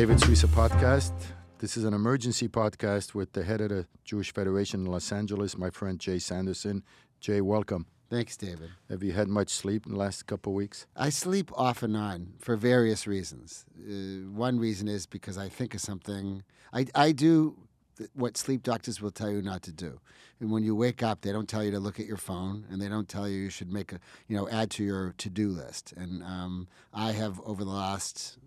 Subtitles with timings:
[0.00, 1.12] David Suissa podcast.
[1.58, 5.58] This is an emergency podcast with the head of the Jewish Federation in Los Angeles,
[5.58, 6.82] my friend Jay Sanderson.
[7.20, 7.84] Jay, welcome.
[8.08, 8.70] Thanks, David.
[8.88, 10.86] Have you had much sleep in the last couple of weeks?
[10.96, 13.66] I sleep off and on for various reasons.
[13.78, 16.44] Uh, one reason is because I think of something.
[16.72, 17.58] I, I do
[18.14, 20.00] what sleep doctors will tell you not to do.
[20.40, 22.80] And when you wake up, they don't tell you to look at your phone, and
[22.80, 25.92] they don't tell you you should make a, you know, add to your to-do list.
[25.94, 28.38] And um, I have over the last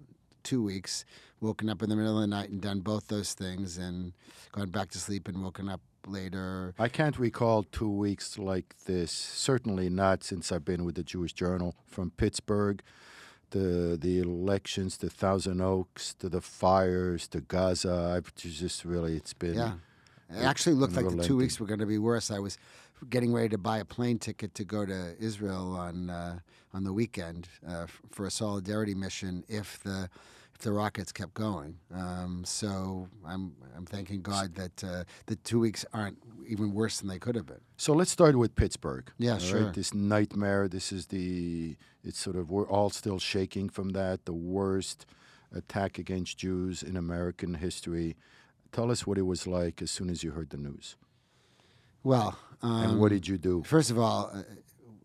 [0.43, 1.05] two weeks
[1.41, 4.13] woken up in the middle of the night and done both those things, and
[4.51, 6.73] gone back to sleep and woken up later.
[6.79, 9.11] I can't recall two weeks like this.
[9.11, 12.81] Certainly not since I've been with the Jewish Journal from Pittsburgh.
[13.51, 18.15] The, the elections, the Thousand Oaks, to the fires, to Gaza.
[18.15, 19.53] I've just really, it's been.
[19.53, 19.73] Yeah.
[20.35, 22.31] It actually looked like the two weeks were going to be worse.
[22.31, 22.57] I was
[23.09, 26.39] getting ready to buy a plane ticket to go to Israel on uh,
[26.73, 30.09] on the weekend uh, for a solidarity mission if the
[30.53, 31.77] if the rockets kept going.
[31.93, 37.09] Um, so I'm I'm thanking God that uh, the two weeks aren't even worse than
[37.09, 37.61] they could have been.
[37.77, 39.11] So let's start with Pittsburgh.
[39.17, 39.41] Yeah, right?
[39.41, 39.71] sure.
[39.71, 40.67] This nightmare.
[40.67, 41.75] This is the.
[42.03, 44.25] It's sort of we're all still shaking from that.
[44.25, 45.05] The worst
[45.53, 48.15] attack against Jews in American history.
[48.71, 50.95] Tell us what it was like as soon as you heard the news,
[52.03, 53.63] Well, um, and what did you do?
[53.63, 54.43] First of all, uh,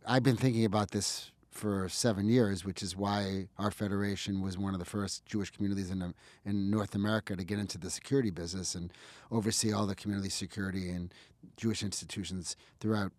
[0.07, 4.75] I've been thinking about this for seven years, which is why our federation was one
[4.75, 8.75] of the first Jewish communities in, in North America to get into the security business
[8.77, 8.93] and
[9.33, 11.13] oversee all the community security and
[11.57, 13.11] Jewish institutions throughout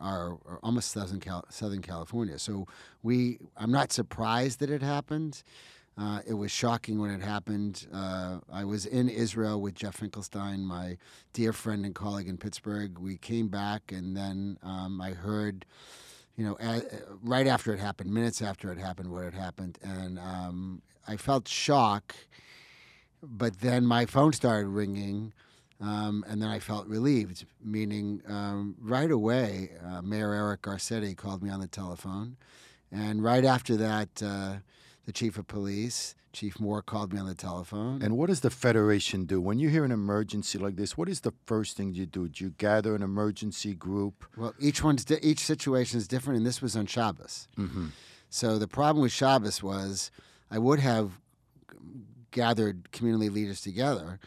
[0.00, 2.38] our, our almost Southern, Cal- Southern California.
[2.38, 2.66] So
[3.02, 5.42] we, I'm not surprised that it happened.
[6.00, 7.86] Uh, it was shocking when it happened.
[7.92, 10.96] Uh, I was in Israel with Jeff Finkelstein, my
[11.34, 12.98] dear friend and colleague in Pittsburgh.
[12.98, 15.66] We came back, and then um, I heard,
[16.36, 16.56] you know,
[17.22, 21.46] right after it happened, minutes after it happened, what had happened, and um, I felt
[21.46, 22.14] shock.
[23.22, 25.34] But then my phone started ringing,
[25.82, 27.44] um, and then I felt relieved.
[27.62, 32.38] Meaning, um, right away, uh, Mayor Eric Garcetti called me on the telephone,
[32.90, 34.22] and right after that.
[34.22, 34.54] Uh,
[35.10, 38.00] the chief of police, Chief Moore, called me on the telephone.
[38.00, 40.96] And what does the federation do when you hear an emergency like this?
[40.96, 42.28] What is the first thing you do?
[42.28, 44.24] Do you gather an emergency group?
[44.36, 47.48] well, each one's di- each situation is different, and this was on Shabbos.
[47.58, 47.86] Mm-hmm.
[48.28, 50.12] So the problem with Shabbos was
[50.48, 51.18] I would have
[52.30, 54.20] gathered community leaders together,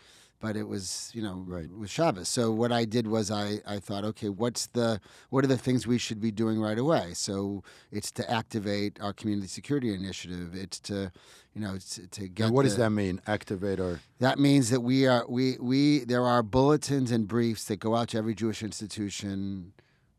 [0.44, 1.72] but it was you know Right.
[1.72, 2.28] with Shabbos.
[2.28, 5.00] So what I did was I, I thought, okay, what's the
[5.30, 7.14] what are the things we should be doing right away?
[7.14, 10.54] So it's to activate our community security initiative.
[10.54, 11.12] It's to
[11.56, 12.48] you know it's to get.
[12.48, 13.22] And what does that mean?
[13.26, 14.02] Activate our.
[14.20, 18.10] That means that we are we we there are bulletins and briefs that go out
[18.10, 19.72] to every Jewish institution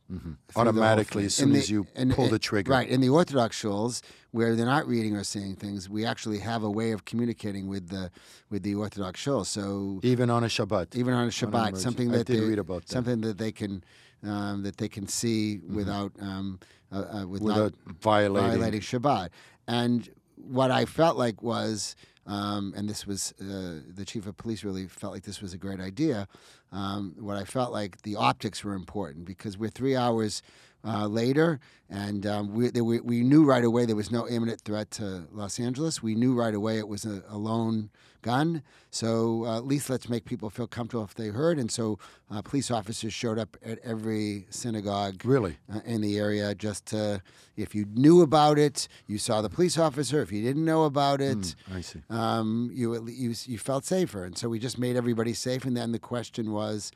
[0.09, 0.19] the
[0.55, 2.71] whole Automatically, as soon In as you in- pull in- the trigger.
[2.71, 2.89] Right.
[2.89, 6.71] In the Orthodox shuls, where they're not reading or seeing things, we actually have a
[6.71, 8.11] way of communicating with the
[8.51, 9.45] with the Orthodox shul.
[9.45, 10.95] So Even on a Shabbat.
[10.95, 11.83] even on a on Shabbat, emergency.
[11.83, 12.91] something that they, read about that.
[12.93, 13.83] something that they can
[14.23, 15.75] um, that they can see Mm-hmm.
[15.77, 16.59] without um,
[16.93, 18.51] uh, uh, with without violating.
[18.51, 19.29] violating Shabbat.
[19.67, 24.65] And what I felt like was, um, and this was uh, the chief of police
[24.65, 26.27] really felt like this was a great idea.
[26.73, 30.43] Um, what I felt like the optics were important because we're three hours.
[30.87, 34.61] Uh, later, and um, we, there, we we knew right away there was no imminent
[34.61, 36.03] threat to Los Angeles.
[36.03, 37.89] We knew right away it was a, a lone
[38.21, 38.63] gun.
[38.91, 41.59] So uh, at least let's make people feel comfortable if they heard.
[41.59, 41.99] And so
[42.31, 45.57] uh, police officers showed up at every synagogue Really?
[45.75, 47.23] uh, in the area just to,
[47.57, 50.21] if you knew about it, you saw the police officer.
[50.21, 52.03] If you didn't know about it, I see.
[52.11, 54.25] um, you, you you felt safer.
[54.25, 55.65] And so we just made everybody safe.
[55.65, 56.93] And then the question was,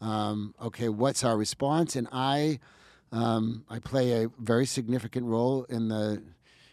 [0.00, 1.94] um, okay, what's our response?
[1.96, 2.58] And I
[3.12, 6.22] um, I play a very significant role in the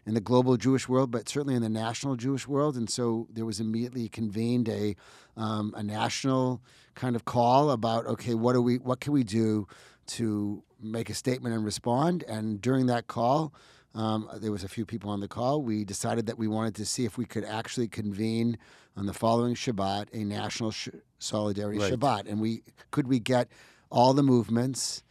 [0.05, 2.75] in the global Jewish world, but certainly in the national Jewish world.
[2.75, 4.95] And so there was immediately convened a
[5.35, 6.61] um, a national
[6.93, 9.67] kind of call about okay, what do we what can we do
[10.07, 12.23] to make a statement and respond?
[12.27, 13.53] And during that call.
[13.93, 15.61] Um, there was a few people on the call.
[15.61, 18.57] We decided that we wanted to see if we could actually convene
[18.97, 21.93] on the following Shabbat a national sh- solidarity Right.
[21.93, 23.47] Shabbat, and we could we get
[23.89, 25.01] all the movements,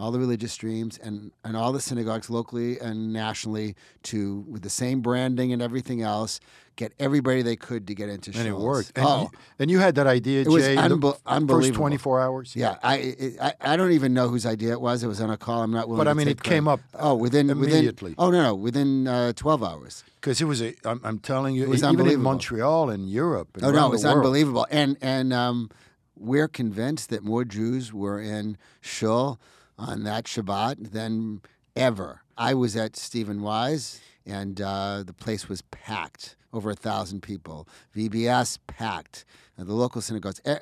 [0.00, 4.70] all the religious streams, and and all the synagogues locally and nationally to with the
[4.70, 6.40] same branding and everything else,
[6.76, 8.30] get everybody they could to get into.
[8.38, 8.92] And it worked.
[8.96, 12.54] And, oh, you, and you had that idea, It was Jay, unbe- first 24 hours?
[12.54, 12.76] yeah.
[12.82, 15.02] I, it, I I don't even know whose idea it was.
[15.02, 15.62] It was on a call.
[15.62, 15.98] I'm not willing.
[16.04, 18.10] But I mean, it came up Oh, within immediately.
[18.12, 20.04] Within, oh no, no, within uh, 12 hours.
[20.20, 22.20] Because it was a, I'm, I'm telling you, It was even in.
[22.20, 23.48] Montreal and Europe.
[23.56, 24.66] And Oh no, around it was unbelievable.
[24.70, 25.70] And and um,
[26.16, 29.38] we're convinced that more Jews were in Shul
[29.78, 31.40] on that Shabbat than
[31.76, 32.22] ever.
[32.36, 36.36] I was at Stephen Wise, and uh, the place was packed.
[36.52, 37.68] over a thousand people.
[37.94, 39.24] VBS packed.
[39.58, 40.54] Uh, the local synagogues, e-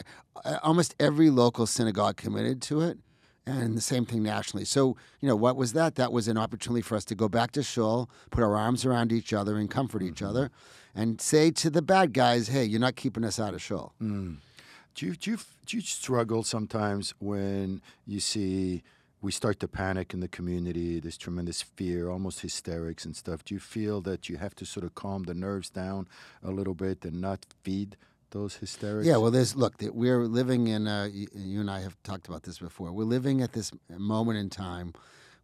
[0.45, 2.99] uh, almost every local synagogue committed to it,
[3.47, 4.65] and the same thing nationally.
[4.65, 5.95] So you know what was that?
[5.95, 9.13] That was an opportunity for us to go back to shul, put our arms around
[9.13, 10.51] each other, and comfort each other,
[10.95, 15.07] and say to the bad guys, "Hey, you're not keeping us out of shul." Do
[15.07, 18.83] you, do you do you struggle sometimes when you see
[19.23, 21.01] we start to panic in the community?
[21.01, 23.45] There's tremendous fear, almost hysterics and stuff.
[23.45, 26.07] Do you feel that you have to sort of calm the nerves down
[26.43, 27.97] a little bit and not feed
[28.31, 29.07] those hysterics?
[29.07, 29.75] Yeah, well, there's look.
[29.81, 30.87] We're living in.
[30.87, 32.93] Uh, you, and I have talked about this before.
[32.93, 34.93] We're living at this moment in time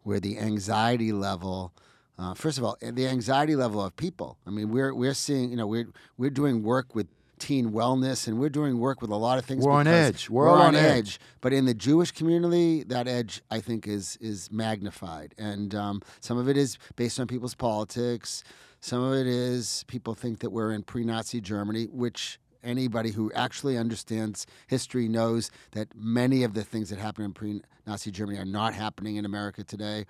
[0.02, 1.72] where the anxiety level.
[2.18, 4.36] Uh, first of all, the anxiety level of people.
[4.46, 5.50] I mean, we're we're seeing.
[5.50, 5.88] You know, we're
[6.18, 7.08] we're doing work with
[7.42, 9.64] teen wellness, and we're doing work with a lot of things.
[9.64, 10.30] We're on edge.
[10.30, 11.18] We're all on edge.
[11.40, 16.38] But in the Jewish community, that edge I think is is magnified, and um, some
[16.38, 18.44] of it is based on people's politics.
[18.78, 23.76] Some of it is people think that we're in pre-Nazi Germany, which anybody who actually
[23.76, 28.74] understands history knows that many of the things that happened in pre-Nazi Germany are not
[28.74, 30.06] happening in America today.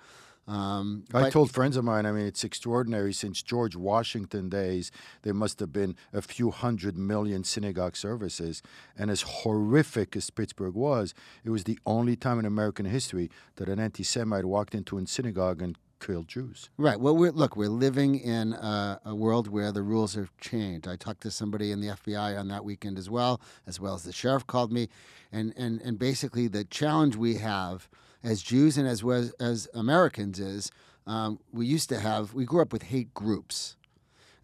[0.47, 3.13] Um, I told friends of mine, I mean, it's extraordinary.
[3.13, 4.91] Since George Washington days,
[5.21, 8.61] there must have been a few hundred million synagogue services.
[8.97, 11.13] And as horrific as Pittsburgh was,
[11.43, 15.07] it was the only time in American history that an anti Semite walked into a
[15.07, 16.69] synagogue and killed Jews.
[16.77, 16.99] Right.
[16.99, 20.87] Well, we're, look, we're living in a, a world where the rules have changed.
[20.87, 24.03] I talked to somebody in the FBI on that weekend as well, as well as
[24.03, 24.89] the sheriff called me,
[25.31, 27.87] and and and basically the challenge we have
[28.23, 30.71] as Jews and as well as Americans is
[31.05, 33.75] um, we used to have we grew up with hate groups,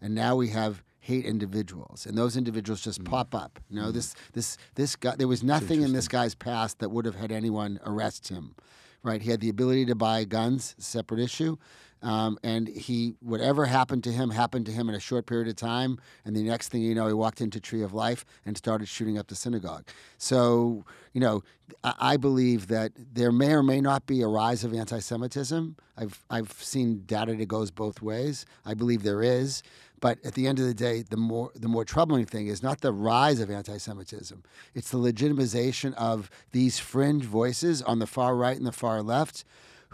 [0.00, 3.58] and now we have hate individuals, and those individuals just pop up.
[3.70, 5.16] You know, this this this guy.
[5.16, 8.54] There was nothing in this guy's past that would have had anyone arrest him
[9.02, 9.22] right?
[9.22, 11.56] He had the ability to buy guns, separate issue.
[12.02, 15.56] Um, and he, whatever happened to him, happened to him in a short period of
[15.56, 15.98] time.
[16.24, 19.18] And the next thing you know, he walked into Tree of Life and started shooting
[19.18, 19.86] up the synagogue.
[20.18, 21.42] So, you know,
[21.84, 25.76] I, I believe that there may or may not be a rise of anti-Semitism.
[25.96, 28.46] I've I've seen data that goes both ways.
[28.64, 29.62] I believe there is.
[30.00, 32.80] But at the end of the day, the more the more troubling thing is not
[32.80, 34.42] the rise of anti-Semitism;
[34.74, 39.44] it's the legitimization of these fringe voices on the far right and the far left,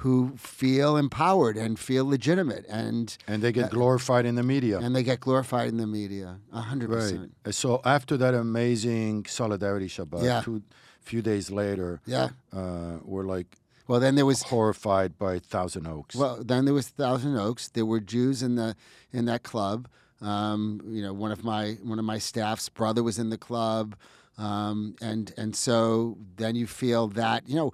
[0.01, 4.79] who feel empowered and feel legitimate, and And they get glorified in the media.
[4.79, 6.39] and they get glorified in the media.
[6.53, 6.97] A hundred Right.
[7.01, 7.35] percent.
[7.47, 10.41] Uh, So after that amazing Solidarity Shabbat, Yeah.
[10.43, 10.63] two
[11.01, 12.31] few days later, Yeah.
[12.53, 13.57] uh, we're like
[13.89, 16.17] Well, then there was horrified by Thousand Oaks.
[16.17, 17.69] Well, then there was Thousand Oaks.
[17.69, 18.75] There were Jews in the
[19.13, 19.87] in that club.
[20.21, 23.95] Um, you know, one of my one of my staff's brother was in the club,
[24.39, 27.73] um, and and so then you feel that you know,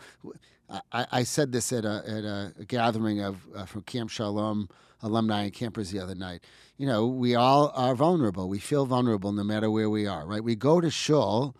[0.93, 4.69] I, I said this at a at a gathering of uh, from Camp Shalom
[5.03, 6.45] alumni and campers the other night.
[6.77, 8.49] You know, we all are vulnerable.
[8.49, 10.27] We feel vulnerable no matter where we are.
[10.27, 10.43] Right?
[10.43, 11.57] We go to shul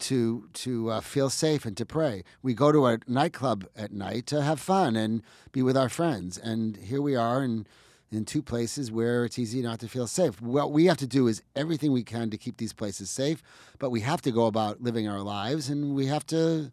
[0.00, 2.24] to to uh, feel safe and to pray.
[2.42, 5.22] We go to a nightclub at night to have fun and
[5.52, 6.38] be with our friends.
[6.38, 7.66] And here we are in
[8.10, 10.40] in two places where it's easy not to feel safe.
[10.40, 13.42] What we have to do is everything we can to keep these places safe,
[13.78, 16.70] but we have to go about living our lives, and we have to.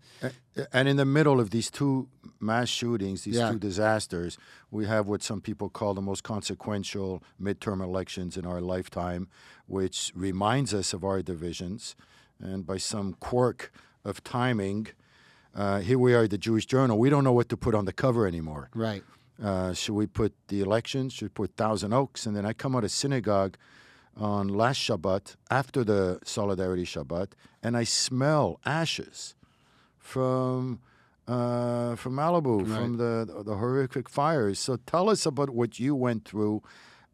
[0.72, 2.08] And in the middle of these two
[2.40, 3.52] mass shootings, these Yeah.
[3.52, 4.38] two disasters,
[4.72, 9.28] we have what some people call the most consequential midterm elections in our lifetime,
[9.68, 11.96] which reminds us of our divisions.
[12.40, 13.74] And by some quirk
[14.06, 14.88] of timing,
[15.54, 16.98] uh, here we are at the Jewish Journal.
[16.98, 18.70] We don't know what to put on the cover anymore.
[18.74, 19.04] Right.
[19.42, 21.14] Uh, should we put the elections?
[21.14, 22.26] Should we put Thousand Oaks?
[22.26, 23.58] And then I come out of synagogue
[24.18, 29.36] on last Shabbat after the Solidarity Shabbat, and I smell ashes
[29.98, 30.80] from
[31.28, 34.60] uh, from Malibu, from the the horrific fires.
[34.60, 36.62] So tell us about what you went through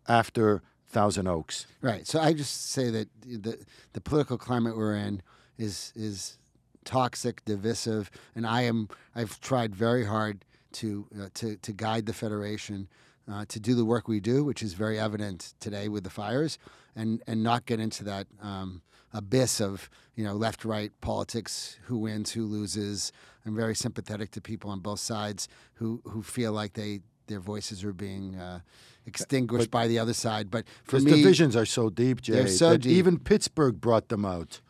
[0.08, 1.66] after Thousand Oaks.
[1.82, 2.06] Right.
[2.06, 5.24] So I just say that the the political climate we're in
[5.58, 6.38] is is
[6.84, 12.14] toxic, divisive, and I am I've tried very hard to uh, to to guide the
[12.14, 12.88] federation
[13.32, 16.58] uh, to do the work we do, which is very evident today with the fires,
[16.96, 18.82] and and not get into that um,
[19.14, 23.12] abyss of you know left right politics, who wins, who loses.
[23.46, 27.84] I'm very sympathetic to people on both sides who who feel like they their voices
[27.84, 28.60] are being uh,
[29.06, 30.52] extinguished by the other side.
[30.52, 32.92] But for me, divisions are so deep, Jay, They're so deep.
[32.92, 34.62] even Pittsburgh brought them out.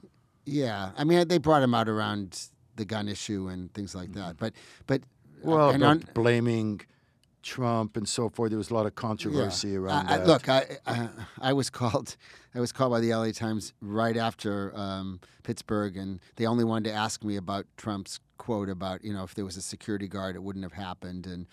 [0.45, 4.37] Yeah, I mean they brought him out around the gun issue and things like that.
[4.37, 4.53] But
[4.87, 5.20] but Mm-hmm.
[5.43, 6.81] Well, and on- blaming
[7.43, 8.49] Trump and so forth.
[8.51, 10.27] There was a lot of controversy around I, I, that.
[10.27, 11.09] look, I, I
[11.41, 12.15] I was called
[12.53, 16.89] I was called by the LA Times right after um, Pittsburgh, and they only wanted
[16.89, 20.35] to ask me about Trump's quote about you know if there was a security guard,
[20.35, 21.47] it wouldn't have happened, and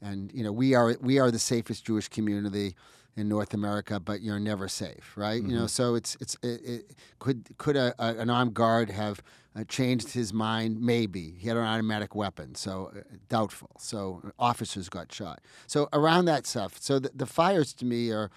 [0.00, 2.76] and you know we are we are the safest Jewish community
[3.16, 5.42] in North America, but you're never safe, right?
[5.42, 5.54] You Mm-hmm.
[5.54, 9.22] know, so it's it's it, it, could could a, a, an armed guard have
[9.56, 10.80] uh, changed his mind?
[10.80, 13.70] Maybe he had an automatic weapon, so uh, doubtful.
[13.78, 15.40] So officers got shot.
[15.66, 16.76] So around that stuff.
[16.80, 18.30] So the, the fires to me are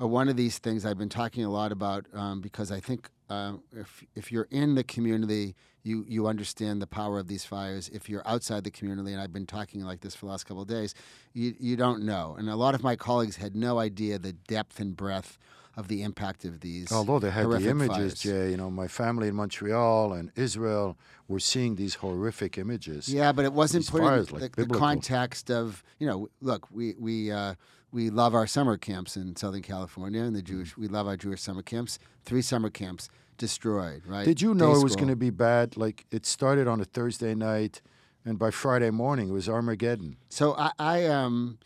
[0.00, 3.08] are one of these things I've been talking a lot about um, because I think
[3.28, 7.88] uh, if if you're in the community, you you understand the power of these fires.
[7.88, 10.62] If you're outside the community, and I've been talking like this for the last couple
[10.62, 10.94] of days,
[11.32, 12.36] you you don't know.
[12.38, 15.38] And a lot of my colleagues had no idea the depth and breadth
[15.76, 16.92] of the impact of these.
[16.92, 18.18] Although they had the images, fires.
[18.20, 23.08] Jay, you know, my family in Montreal and Israel were seeing these horrific images.
[23.08, 26.28] Yeah, but it wasn't put in fires, the, the context of you know.
[26.40, 27.54] Look, we we uh,
[27.94, 30.46] we love our summer camps in Southern California, and the Mm.
[30.46, 30.76] Jewish.
[30.76, 32.00] We love our Jewish summer camps.
[32.24, 33.08] Three summer camps
[33.38, 34.02] destroyed.
[34.04, 34.24] Right?
[34.24, 35.76] Did you know Day it was going to be bad?
[35.76, 37.80] Like it started on a Thursday night,
[38.24, 40.16] and by Friday morning it was Armageddon.
[40.28, 41.58] So I, I um,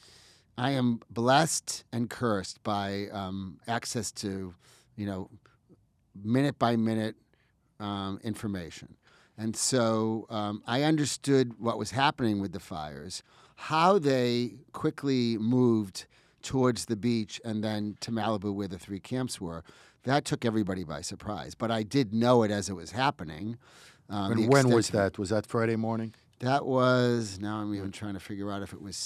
[0.58, 4.54] I am blessed and cursed by um, access to,
[4.96, 5.30] you know,
[6.14, 7.16] minute by minute
[7.80, 8.96] um, information,
[9.38, 13.22] and so um, I understood what was happening with the fires,
[13.56, 16.06] how they quickly moved
[16.48, 19.62] towards the beach and then to Malibu where the three camps were.
[20.04, 23.58] That took everybody by surprise, but I did know it as it was happening.
[24.08, 25.18] Um, and when was that?
[25.18, 26.14] Was that Friday morning?
[26.38, 28.96] That was now I'm even trying to figure out if it was.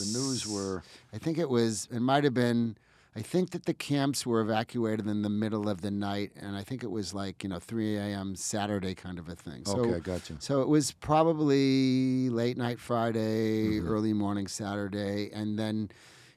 [0.00, 0.82] the news were
[1.12, 1.86] I think it was.
[1.92, 2.76] It might have been.
[3.14, 6.62] I think that the camps were evacuated in the middle of the night, and I
[6.64, 8.34] think it was like you know 3 a.m.
[8.34, 9.64] Saturday kind of a thing.
[9.66, 9.96] So, okay.
[9.96, 13.88] I got so it was probably late night Friday, Mm-hmm.
[13.88, 15.90] early morning Saturday, and then,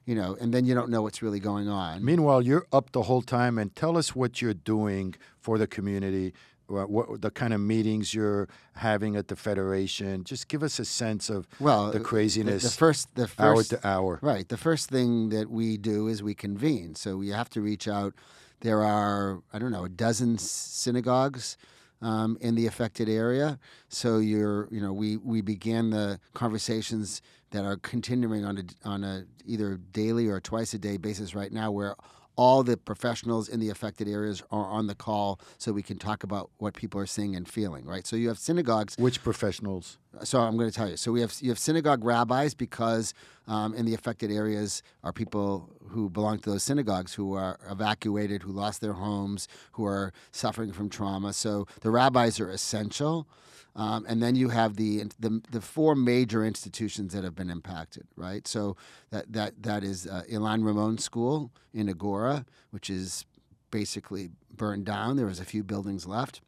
[0.06, 2.04] you know, and then you don't know what's really going on.
[2.04, 6.32] Meanwhile, you're up the whole time, and tell us what you're doing for the community.
[6.68, 10.24] What, what the kind of meetings you're having at the federation?
[10.24, 13.86] Just give us a sense of well, the the- craziness The, first, the hour to
[13.86, 14.18] hour.
[14.22, 14.48] Right.
[14.48, 16.94] The first thing that we do is we convene.
[16.94, 18.14] So we have to reach out.
[18.60, 21.56] There are, I don't know, a dozen synagogues
[22.02, 23.58] um, in the affected area.
[23.88, 29.04] So you're, you know, we, we began the conversations that are continuing on a, on
[29.04, 31.94] a either daily or twice a day basis right now where
[32.36, 36.22] all the professionals in the affected areas are on the call so we can talk
[36.22, 38.06] about what people are seeing and feeling, right?
[38.06, 39.98] So you have synagogues Which professionals?
[40.22, 40.96] so I'm going to tell you.
[40.96, 43.14] So we have you have synagogue rabbis because
[43.48, 48.42] um, in the affected areas are people who belong to those synagogues who are evacuated,
[48.42, 51.32] who lost their homes, who are suffering from trauma.
[51.32, 53.28] So the rabbis are essential.
[53.74, 58.06] Um, and then you have the, the the four major institutions that have been impacted,
[58.16, 58.48] right?
[58.48, 58.74] So
[59.10, 63.26] that that that is uh, Ilan Ramon School in Agoura, which is
[63.70, 65.16] basically burned down.
[65.16, 66.40] There was a few buildings left.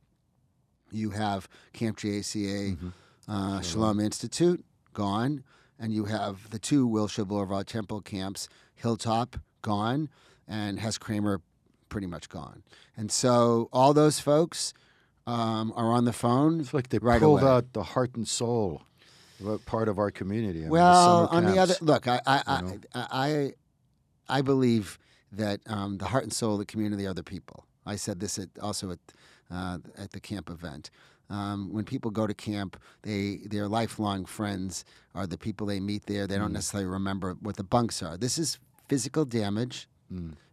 [0.91, 2.79] You have Camp JCA,
[3.29, 4.65] uh, Shalom Institute,
[4.95, 5.45] gone.
[5.79, 10.09] And you have the two Wilshire Boulevard Temple camps, Hilltop, gone,
[10.47, 11.41] and Hess Kramer,
[11.89, 12.63] pretty much gone.
[12.97, 14.75] And so all those folks
[15.27, 16.61] um, are on the phone.
[16.61, 17.51] It's like they right pulled away.
[17.51, 18.83] out the heart and soul
[19.45, 20.61] of part of our community.
[20.61, 22.81] I mean, the Well, on the other look, I I, I, know?
[22.95, 23.53] I
[24.29, 24.99] I believe
[25.31, 27.65] that um, the heart and soul of the community are the people.
[27.87, 28.99] I said this at, also at
[29.51, 30.91] uh, at the camp event.
[31.31, 36.07] Um, when people go to camp, they their lifelong friends are the people they meet
[36.07, 36.27] there.
[36.27, 36.41] They Mm.
[36.41, 38.17] don't necessarily remember what the bunks are.
[38.17, 38.59] This is
[38.89, 39.89] physical damage,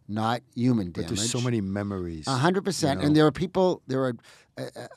[0.08, 0.92] not human Mm.
[0.92, 1.18] But damage.
[1.18, 2.26] there's so many memories.
[2.26, 3.00] A hundred percent.
[3.00, 3.06] know?
[3.06, 3.82] And there are people.
[3.86, 4.16] There are.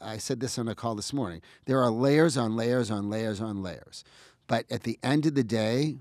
[0.02, 1.42] I- said this on a call this morning.
[1.66, 4.04] There are layers on layers on layers on layers.
[4.48, 5.98] But at the end of the day,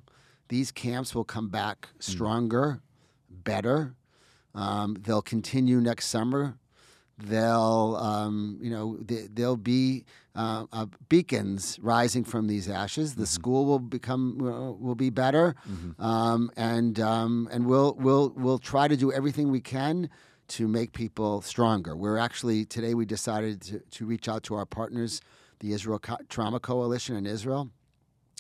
[0.49, 2.81] these camps will come back stronger,
[3.31, 3.95] better.
[4.55, 6.57] Um, they'll continue next summer.
[7.19, 10.05] They'll, um, you know, th- there'll be
[10.37, 13.17] uh, uh, beacons rising from these ashes.
[13.17, 15.57] The school will become will, will be better,
[15.99, 20.09] um, and um, and we'll we'll we'll try to do everything we can
[20.49, 21.97] to make people stronger.
[21.97, 25.21] We're actually today we decided to, to reach out to our partners,
[25.59, 27.71] the Israel Co- Trauma Coalition in Israel,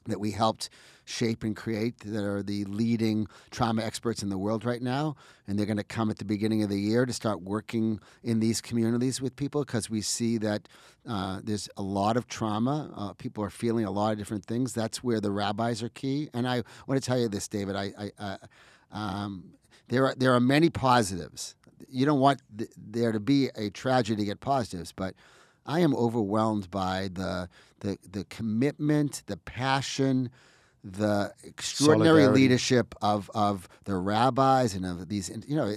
[0.07, 0.71] that we helped
[1.05, 5.17] shape and create that are the leading trauma experts in the world right now.
[5.47, 8.41] And they're going to come at the beginning of the year to start working in
[8.41, 10.69] these communities with people because we see that
[11.09, 12.93] uh, there's a lot of trauma.
[12.95, 14.75] Uh, people are feeling a lot of different things.
[14.75, 16.29] That's where the rabbis are key.
[16.35, 17.75] And I want to tell you this, David.
[17.75, 18.37] I, I, uh,
[18.93, 19.53] um,
[19.89, 21.55] there are there are many positives.
[21.89, 25.15] You don't want th- there to be a tragedy to get positives, but
[25.69, 27.49] I am overwhelmed by the
[27.81, 30.31] the the commitment, the passion,
[30.83, 32.43] the extraordinary Solidarity.
[32.43, 35.73] leadership of, of the rabbis and of these, you know,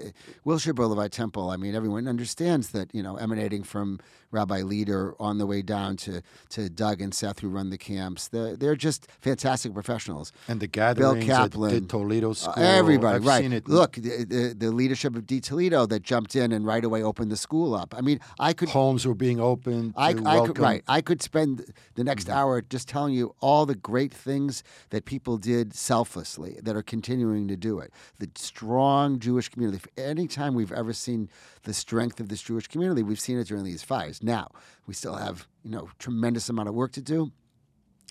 [0.46, 1.50] Wilshire Boulevard Temple.
[1.50, 4.00] I mean, everyone understands that, you know, emanating from
[4.32, 8.28] Rabbi Leder on the way down to, to Doug and Seth who run the camps.
[8.30, 10.32] They're, they're just fantastic professionals.
[10.48, 11.72] And the gatherings Bill Kaplan.
[11.72, 13.42] de Toledo Uh, everybody, I've right?
[13.44, 13.68] Seen it.
[13.68, 17.32] Look, the, the, the leadership of de Toledo that jumped in and right away opened
[17.32, 17.94] the school up.
[17.98, 19.94] I mean, I could homes were being opened.
[19.98, 20.84] I, I could right.
[20.88, 22.38] I could spend the next Mm-hmm.
[22.38, 27.48] hour just telling you all the great things that people did selflessly that are continuing
[27.48, 27.92] to do it.
[28.20, 29.84] The strong Jewish community.
[29.98, 31.30] Anytime we've ever seen
[31.64, 34.21] the strength of this Jewish community, we've seen it during these fires.
[34.24, 34.52] Now
[34.88, 37.32] we still have you know tremendous amount of work to do.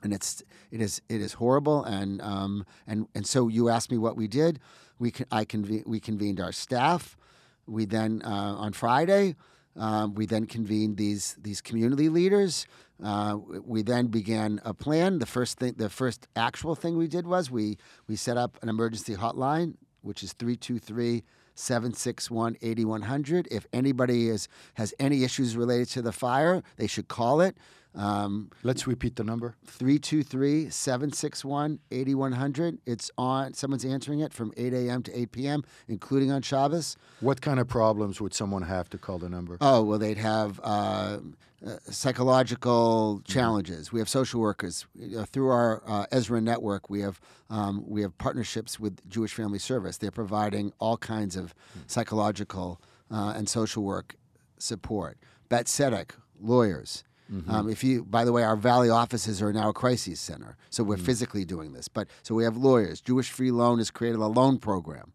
[0.02, 3.98] And it's it is it is horrible and um and and so you asked me
[3.98, 4.58] what we did
[4.98, 7.18] we con- I conve- we convened our staff
[7.66, 9.36] we then uh, on Friday
[9.76, 12.66] um, we then convened these these community leaders.
[13.02, 15.20] Uh, we then began a plan.
[15.20, 18.68] The first thing, the first actual thing we did was we we set up an
[18.68, 23.48] emergency hotline, which is 323 761 8100.
[23.50, 27.56] If anybody is, has any issues related to the fire, they should call it.
[27.94, 29.56] Um, Let's repeat the number.
[29.66, 32.78] 323 761 8100.
[32.86, 35.02] It's on, someone's answering it from 8 a.m.
[35.02, 36.96] to 8 p.m., including on Shabbos.
[37.20, 39.56] What kind of problems would someone have to call the number?
[39.60, 41.18] Oh, well, they'd have uh,
[41.66, 43.92] uh, psychological challenges.
[43.92, 46.88] We have social workers know, through our uh, Ezra network.
[46.88, 49.98] We have um, we have partnerships with Jewish Family Service.
[49.98, 51.54] They're providing all kinds of
[51.86, 54.16] psychological uh, and social work
[54.58, 55.18] support.
[55.48, 57.04] Bet Tzedek, lawyers.
[57.48, 60.82] Um, if you, by the way, our Valley offices are now a crisis center, so
[60.82, 61.86] we're physically doing this.
[61.86, 63.00] But so we have lawyers.
[63.00, 65.12] Jewish Free Loan has created a loan program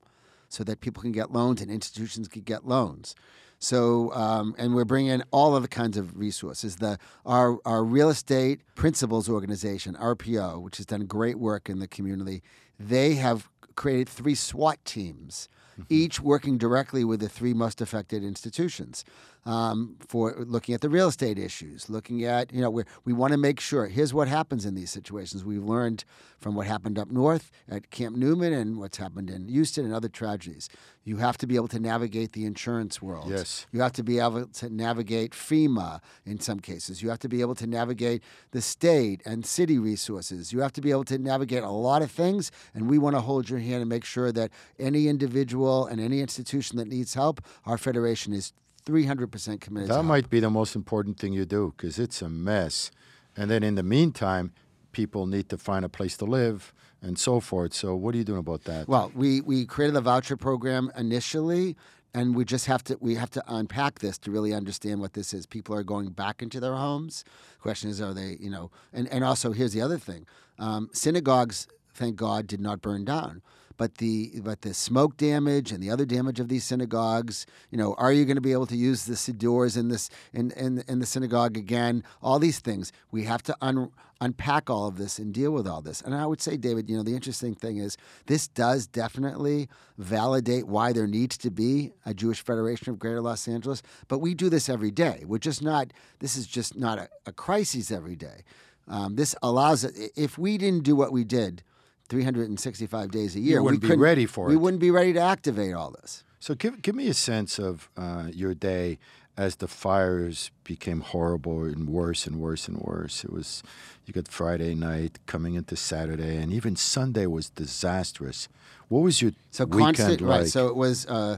[0.47, 3.15] so that people can get loans and institutions can get loans.
[3.59, 6.77] So, um, and we're bringing in all other kinds of resources.
[6.77, 11.87] The our our real estate principals organization, RPO, which has done great work in the
[11.87, 12.43] community,
[12.79, 15.49] they have created three SWAT teams,
[15.89, 19.03] each working directly with the three most affected institutions
[19.45, 23.31] um, for looking at the real estate issues, looking at, you know, we we want
[23.31, 23.87] to make sure.
[23.87, 25.45] Here's what happens in these situations.
[25.45, 26.03] We've learned
[26.39, 30.09] from what happened up north at Camp Newman and what's happened in Houston and other
[30.09, 30.69] tragedies.
[31.03, 33.29] You have to be able to navigate the insurance world.
[33.29, 33.67] Yes.
[33.71, 37.03] You have to be able to navigate FEMA in some cases.
[37.03, 40.51] You have to be able to navigate the state and city resources.
[40.51, 43.21] You have to be able to navigate a lot of things, and we want to
[43.21, 47.41] hold your hand and make sure that any individual and any institution that needs help,
[47.65, 48.53] our federation is
[48.85, 52.91] 300% committed That might be the most important thing you do because it's a mess.
[53.35, 54.53] And then in the meantime,
[54.91, 57.73] people need to find a place to live and so forth.
[57.73, 58.87] So what are you doing about that?
[58.87, 61.75] Well, we, we created a voucher program initially,
[62.13, 65.33] and we just have to we have to unpack this to really understand what this
[65.33, 65.45] is.
[65.45, 67.25] People are going back into their homes.
[67.59, 68.71] Question is, are they you know?
[68.93, 70.25] And and also here's the other thing:
[70.57, 73.41] um, synagogues, thank God, did not burn down.
[73.77, 77.93] But the but the smoke damage and the other damage of these synagogues, you know,
[77.95, 80.99] are you going to be able to use the siddurs in this in, in in
[80.99, 82.03] the synagogue again?
[82.21, 85.81] All these things we have to un, unpack all of this and deal with all
[85.81, 86.01] this.
[86.01, 90.67] And I would say, David, you know, the interesting thing is this does definitely validate
[90.67, 93.81] why there needs to be a Jewish Federation of Greater Los Angeles.
[94.07, 95.23] But we do this every day.
[95.25, 95.91] We're just not.
[96.19, 98.43] This is just not a, a crisis every day.
[98.87, 101.63] Um, this allows if we didn't do what we did
[102.09, 104.49] 365 days a year, we wouldn't we be ready for it.
[104.49, 106.23] we wouldn't be ready to activate all this.
[106.39, 108.99] So give give me a sense of uh, your day
[109.37, 113.23] as the fires became horrible and worse and worse and worse.
[113.23, 113.63] It was
[114.05, 118.47] you got Friday night coming into Saturday, and even Sunday was disastrous.
[118.87, 120.39] What was your So weekend constant, like?
[120.41, 120.47] right?
[120.47, 121.37] So it was, uh,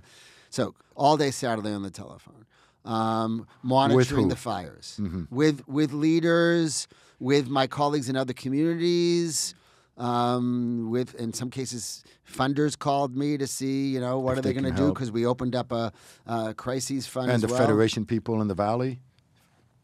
[0.49, 2.45] so all day Saturday on the telephone,
[2.83, 4.99] um, monitoring the fires
[5.31, 6.87] with with leaders,
[7.19, 9.55] with my colleagues in other communities.
[9.97, 14.41] Um, with in some cases, funders called me to see, you know, what If are
[14.43, 15.91] they they going to do because we opened up a,
[16.27, 17.57] a crises fund and the well.
[17.57, 18.99] Federation people in the valley.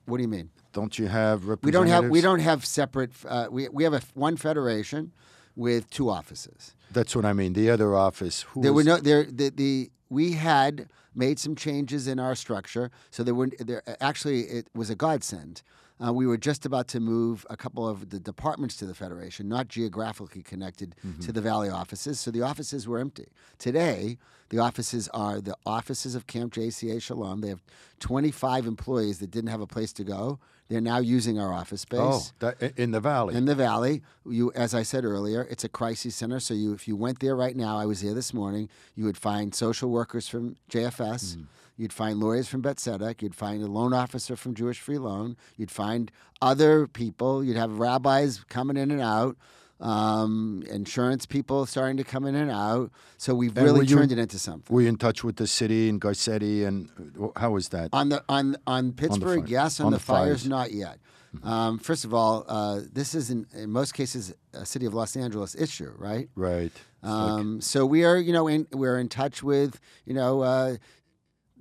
[0.06, 0.52] What do you mean?
[0.71, 3.12] Don't you have We don't have we don't have separate.
[3.28, 5.13] Uh, we we have a one federation
[5.56, 6.76] with two offices.
[6.91, 7.54] That's what I mean.
[7.54, 8.43] The other office.
[8.49, 12.91] Who There were no there the, the we had made some changes in our structure,
[13.12, 15.63] so there were there actually it was a godsend.
[16.06, 19.48] Uh, we were just about to move a couple of the departments to the federation,
[19.48, 23.28] not geographically connected to the valley offices, so the offices were empty.
[23.60, 24.18] Today,
[24.50, 27.42] the offices are the offices of Camp JCA Shalom.
[27.42, 27.62] They have
[28.00, 30.40] 25 employees that didn't have a place to go.
[30.70, 32.00] They're now using our office space.
[32.02, 33.36] Oh, that, in the valley.
[33.36, 36.40] In the valley, you, as I said earlier, it's a crisis center.
[36.40, 38.70] So you, if you went there right now, I was there this morning.
[38.96, 41.38] You would find social workers from JFS.
[41.76, 43.22] You'd find lawyers from Bet Tzedek.
[43.22, 45.36] You'd find a loan officer from Jewish Free Loan.
[45.58, 47.44] You'd find other people.
[47.44, 49.38] You'd have rabbis coming in and out.
[49.80, 52.92] Um, insurance people starting to come in and out.
[53.18, 54.74] So we've And really you- turned it into something.
[54.74, 56.90] Were you in touch with the city and Garcetti, and
[57.36, 57.90] how was that?
[57.92, 59.80] On the on on Pittsburgh, fire- yes.
[59.80, 60.42] On, on the, the fires, fires.
[60.42, 60.50] Mm-hmm.
[60.50, 61.00] not yet.
[61.44, 65.18] Um, first of all, uh, this is in, in most cases a city of Los
[65.18, 66.30] Angeles issue, right?
[66.36, 66.72] right.
[67.02, 70.76] Um, so we are, you know, in, we're in touch with, you know, uh,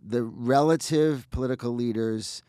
[0.05, 2.43] the relative political leaders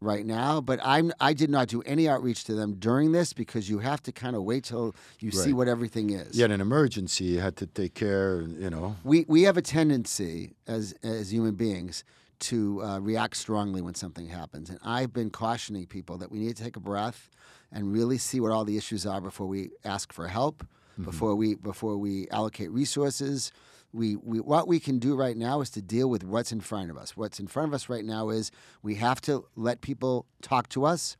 [0.00, 0.60] right now.
[0.60, 4.02] But I'm, I did not do any outreach to them during this because you have
[4.04, 6.36] to kind of wait till you see what everything is.
[6.36, 7.24] you had an emergency.
[7.24, 8.42] You had to take care.
[8.42, 8.96] You know.
[9.04, 12.04] We we have a tendency as as human beings
[12.40, 16.56] to uh, react strongly when something happens, and I've been cautioning people that we need
[16.56, 17.28] to take a breath
[17.70, 20.66] and really see what all the issues are before we ask for help,
[20.98, 23.52] before we before we allocate resources.
[23.92, 26.90] We, we what we can do right now is to deal with what's in front
[26.90, 27.16] of us.
[27.16, 28.50] What's in front of us right now is
[28.82, 31.16] we have to let people talk to us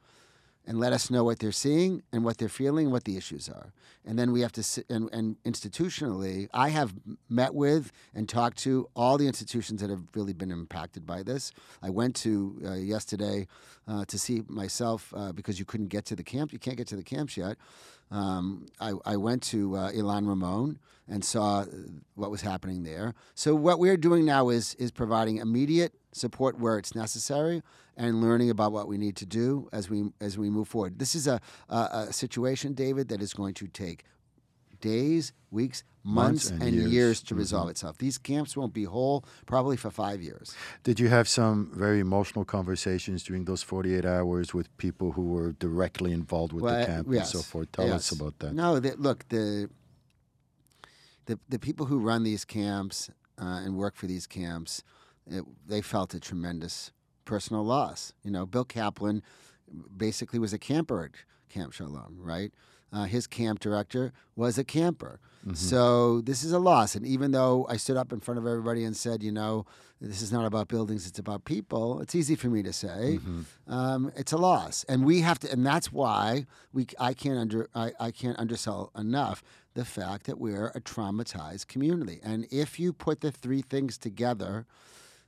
[0.66, 3.72] and let us know what they're seeing and what they're feeling, what the issues are.
[4.04, 6.94] And then we have to sit and, and institutionally, I have
[7.28, 11.52] met with and talked to all the institutions that have really been impacted by this.
[11.82, 13.46] I went to uh, yesterday
[13.88, 16.52] uh, to see myself uh, because you couldn't get to the camp.
[16.52, 17.56] You can't get to the camps yet.
[18.10, 21.64] Um, I, I went to uh, Ilan Ramon and saw
[22.14, 23.14] what was happening there.
[23.34, 27.62] So what we're doing now is is providing immediate support where it's necessary
[28.00, 30.98] and learning about what we need to do as we as we move forward.
[30.98, 34.04] This is a a, a situation, David, that is going to take
[34.80, 36.92] days, weeks, months, Months and and, years.
[36.92, 37.22] years.
[37.24, 37.98] to resolve itself.
[37.98, 40.56] These camps won't be whole probably for five years.
[40.82, 45.52] Did you have some very emotional conversations during those 48 hours with people who were
[45.52, 47.70] directly involved with Well, the camp yes, and so forth?
[47.72, 48.54] Tell us about that.
[48.54, 49.68] No, look the
[51.26, 54.82] the the people who run these camps uh, and work for these camps,
[55.26, 56.92] it, they felt a tremendous
[57.30, 58.12] personal loss.
[58.24, 59.22] You know, Bill Kaplan
[59.96, 61.12] basically was a camper at
[61.48, 62.52] Camp Shalom, right?
[62.92, 65.20] Uh, his camp director was a camper.
[65.54, 66.96] So this is a loss.
[66.96, 69.64] And even though I stood up in front of everybody and said, you know,
[70.00, 73.20] this is not about buildings, it's about people, it's easy for me to say.
[73.68, 74.84] Um, it's a loss.
[74.88, 78.90] And we have to, and that's why we, I, can't under, I, I can't undersell
[78.98, 79.42] enough
[79.74, 82.18] the fact that we're a traumatized community.
[82.24, 84.66] And if you put the three things together,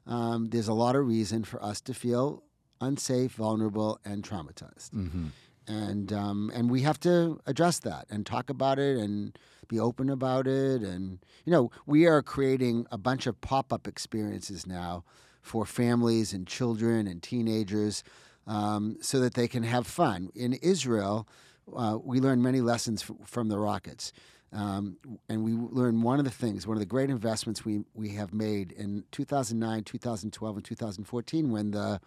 [0.06, 2.42] um, there's a lot of reason for us to feel
[2.80, 4.90] unsafe, vulnerable, and traumatized.
[4.90, 5.26] Mm-hmm.
[5.68, 9.38] And um, and we have to address that and talk about it and
[9.68, 10.82] be open about it.
[10.82, 15.04] And you know, we are creating a bunch of pop-up experiences now
[15.40, 18.02] for families and children and teenagers,
[18.46, 20.30] um, so that they can have fun.
[20.34, 21.28] In Israel,
[21.76, 24.12] uh, we learned many lessons f- from the rockets.
[24.52, 28.10] Um, and we learned one of the things, one of the great investments we, we
[28.10, 32.00] have made in 2009, 2012, and 2014 when the,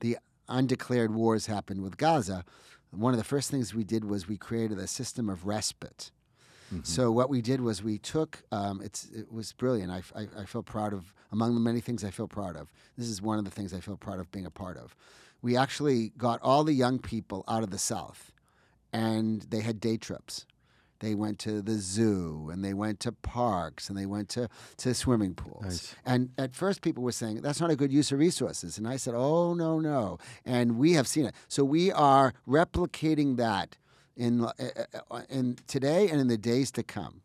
[0.00, 2.44] the undeclared wars happened with Gaza.
[2.90, 6.10] One of the first things we did was we created a system of respite.
[6.82, 9.92] So what we did was we took um, it's it was brilliant.
[9.92, 12.72] I, I, I feel proud of among the many things I feel proud of.
[12.98, 14.96] This is one of the things I feel proud of being a part of.
[15.40, 18.32] We actually got all the young people out of the South,
[18.92, 20.46] and they had day trips.
[21.00, 24.94] They went to the zoo and they went to parks and they went to, to
[24.94, 25.62] swimming pools.
[25.62, 25.94] Nice.
[26.04, 28.78] And at first, people were saying that's not a good use of resources.
[28.78, 30.18] And I said, oh, no, no.
[30.44, 31.34] And we have seen it.
[31.48, 33.76] So we are replicating that
[34.16, 34.52] in, uh,
[35.10, 37.20] uh, in today and in the days to come.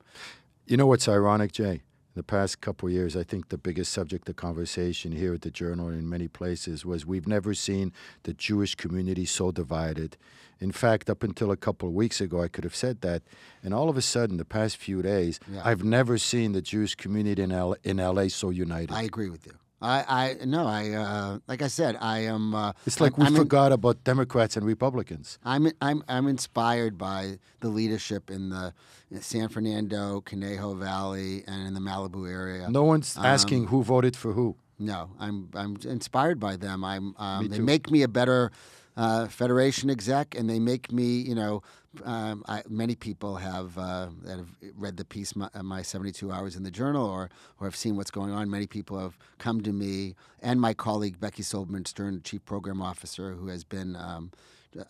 [0.65, 1.81] You know what's ironic, Jay?
[2.19, 5.49] The past couple of years, I think the biggest subject of conversation here at the
[5.49, 10.17] Journal and in many places was we've never seen the Jewish community so divided.
[10.59, 13.21] In fact, up until a couple of weeks ago, I could have said that.
[13.63, 15.61] And all of a sudden, the past few days, Yeah.
[15.63, 18.91] I've never seen the Jewish community in, L- in LA so united.
[18.91, 19.53] I agree with you.
[19.81, 22.53] I, I no, I uh, like I said, I am.
[22.53, 25.39] Uh, it's like we I'm in- forgot about Democrats and Republicans.
[25.45, 28.73] I'm I'm I'm inspired by the leadership in the
[29.21, 32.69] San Fernando, Conejo Valley, and in the Malibu area.
[32.69, 34.55] No one's Um, asking who voted for who.
[34.77, 36.83] No, I'm I'm inspired by them.
[36.83, 38.51] I'm um, they make me a better
[38.97, 41.61] uh, federation exec, and they make me you know.
[42.05, 46.31] Um, I, many people have uh, that have read the piece my, uh, my 72
[46.31, 48.47] hours in the journal or or have seen what's going on.
[48.47, 53.33] Many people have come to me and my colleague Becky Sobelman Stern, chief program officer,
[53.33, 54.31] who has been um,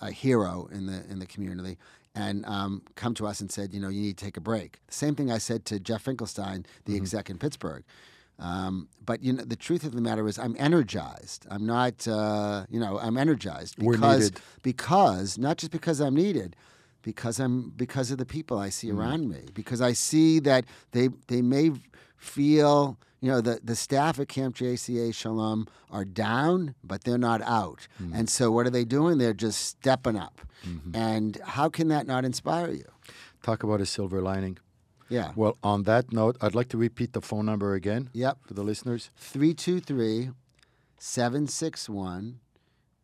[0.02, 1.78] a hero in the in the community,
[2.16, 4.80] and um, come to us and said, you know, you need to take a break.
[4.88, 7.84] The same thing I said to Jeff Finkelstein, the exec in Pittsburgh.
[8.40, 11.46] Um, but you know, the truth of the matter is, I'm energized.
[11.52, 14.42] I'm not, uh, you know, I'm energized We're because needed.
[14.64, 16.56] because not just because I'm needed,
[17.02, 19.46] because I'm because of the people I see around me.
[19.54, 21.72] Because I see that they they may
[22.18, 22.98] feel.
[23.22, 27.86] You know, the, the staff at Camp JCA Shalom are down, but they're not out.
[28.14, 29.18] And so, what are they doing?
[29.18, 30.40] They're just stepping up.
[30.94, 32.86] And how can that not inspire you?
[33.44, 34.58] Talk about a silver lining.
[35.10, 35.32] Yeah.
[35.36, 38.38] Well, on that note, I'd like to repeat the phone number again Yep.
[38.46, 39.10] for the listeners.
[39.18, 40.30] 323
[40.98, 42.40] 761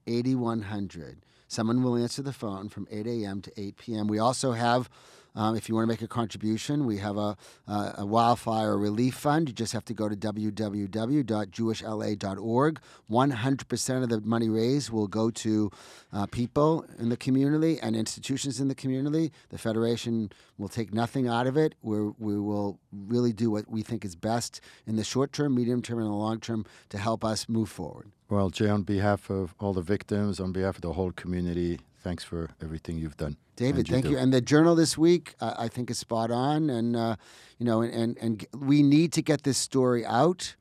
[0.08, 1.18] 8100.
[1.48, 3.42] Someone will answer the phone from 8 a.m.
[3.42, 4.08] to 8 p.m.
[4.08, 4.90] We also have,
[5.36, 7.36] um, if you want to make a contribution, we have a,
[7.68, 9.50] a, a wildfire relief fund.
[9.50, 12.80] You just have to go to www.jewishla.org.
[13.12, 15.72] 100% of the money raised will go to
[16.14, 19.32] uh, people in the community and institutions in the community.
[19.50, 21.76] The Federation will take nothing out of it.
[21.82, 25.82] We're, we will really do what we think is best in the short term, medium
[25.82, 28.12] term, and the long term to help us move forward.
[28.30, 32.24] Well, Jay, on behalf of all the victims, on behalf of the whole community, thanks
[32.24, 33.38] for everything you've done.
[33.56, 34.12] David, thank do.
[34.12, 34.18] you.
[34.18, 36.70] And the journal this week, uh, I think, is spot on.
[36.70, 37.16] And uh,
[37.58, 40.56] you know, and, and and we need to get this story out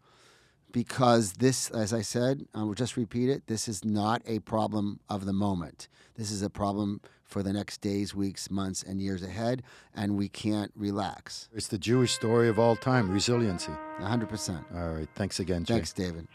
[0.74, 3.46] because this, as I said, I will just repeat it.
[3.46, 5.88] This is not a problem of the moment.
[6.16, 9.62] This is a problem for the next days, weeks, months, and years ahead.
[9.94, 11.48] And we can't relax.
[11.54, 13.72] It's the Jewish story of all time resiliency.
[14.00, 14.64] 100%.
[14.74, 15.09] All right.
[15.14, 15.74] Thanks again, Jay.
[15.74, 16.26] Thanks, David.